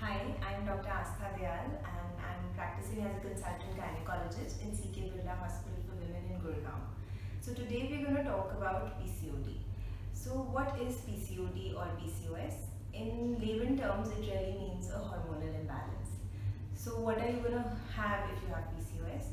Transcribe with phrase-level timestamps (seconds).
[0.00, 0.88] Hi, I'm Dr.
[0.88, 6.24] Astha Dayal and I'm practicing as a consultant gynecologist in CK Birla Hospital for Women
[6.30, 6.80] in Gurgaon.
[7.42, 9.58] So today we're going to talk about PCOD.
[10.14, 12.54] So what is PCOD or PCOS?
[12.94, 16.12] In layman terms, it really means a hormonal imbalance.
[16.74, 19.24] So what are you going to have if you have PCOS?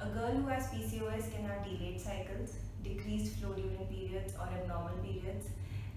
[0.00, 2.52] A girl who has PCOS can have delayed cycles,
[2.84, 5.46] decreased flow during periods or abnormal periods,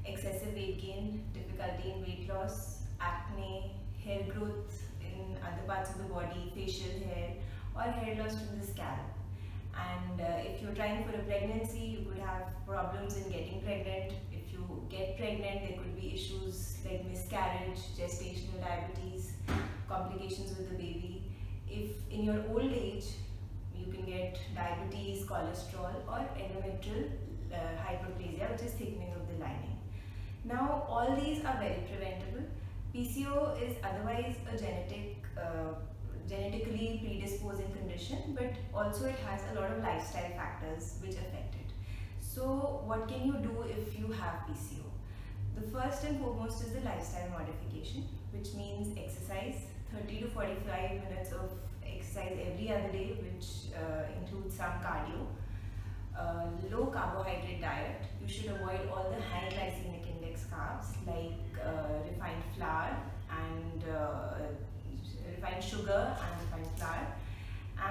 [0.04, 6.14] excessive weight gain, difficulty in weight loss, acne, hair growth in other parts of the
[6.14, 7.34] body, facial hair,
[7.76, 9.00] or hair loss from the scalp.
[9.76, 14.14] And uh, if you're trying for a pregnancy, you could have problems in getting pregnant.
[14.32, 19.34] If you get pregnant, there could be issues like miscarriage, gestational diabetes,
[19.88, 21.24] complications with the baby.
[21.70, 23.06] If in your old age,
[23.78, 27.10] you can get diabetes, cholesterol, or endometrial
[27.54, 29.78] uh, hyperplasia, which is thickening of the lining.
[30.44, 32.46] Now, all these are very preventable.
[32.94, 35.74] PCO is otherwise a genetic, uh,
[36.28, 41.72] genetically predisposing condition, but also it has a lot of lifestyle factors which affect it.
[42.20, 44.86] So, what can you do if you have PCO?
[45.56, 51.32] The first and foremost is the lifestyle modification, which means exercise, 30 to 45 minutes
[51.32, 51.52] of
[51.86, 55.28] exercise every other day, which uh, includes some cardio.
[56.18, 58.02] Uh, low carbohydrate diet.
[58.22, 59.49] You should avoid all the high
[63.90, 64.30] Uh,
[65.40, 67.08] refined sugar and refined flour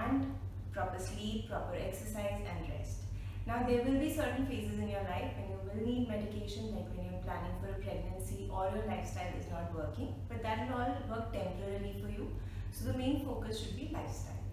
[0.00, 0.34] and
[0.72, 2.98] proper sleep, proper exercise and rest.
[3.46, 6.88] Now there will be certain phases in your life when you will need medication like
[6.94, 10.76] when you're planning for a pregnancy or your lifestyle is not working but that will
[10.76, 12.30] all work temporarily for you.
[12.70, 14.47] So the main focus should be lifestyle.